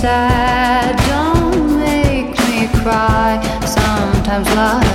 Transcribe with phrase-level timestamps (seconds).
[0.00, 0.94] sad.
[1.08, 3.40] Don't make me cry.
[3.66, 4.87] Sometimes love.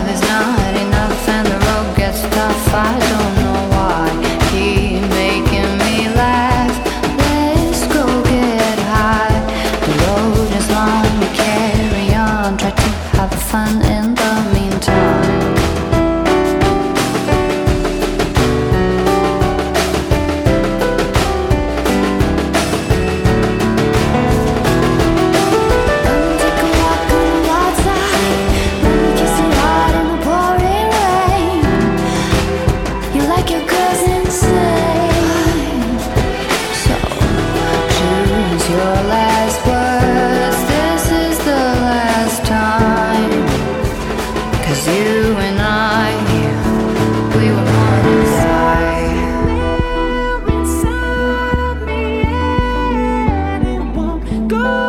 [54.56, 54.83] Oh.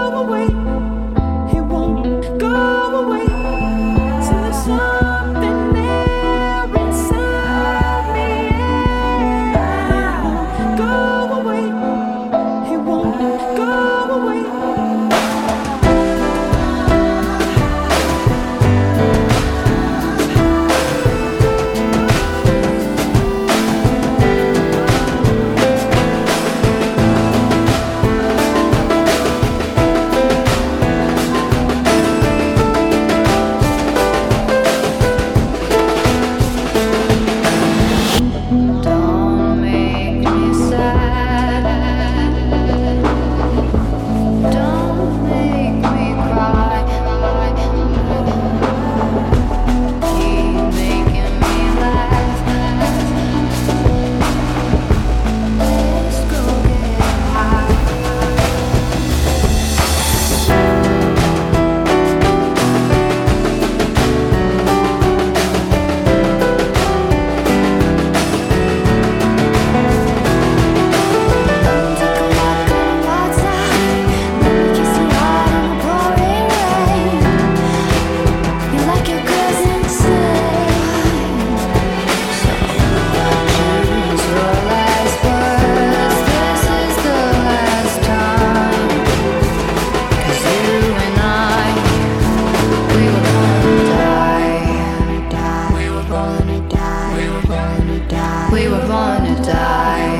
[96.14, 97.16] born to die.
[97.16, 98.50] We were born to die.
[98.52, 100.12] We were born to die.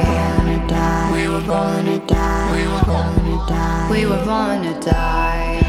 [1.15, 2.53] We were born to die.
[2.53, 3.89] We were born to die.
[3.93, 5.64] We were born to die.